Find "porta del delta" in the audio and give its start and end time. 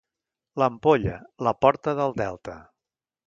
1.65-2.57